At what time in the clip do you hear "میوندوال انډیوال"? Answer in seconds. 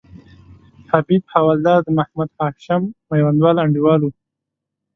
3.09-3.99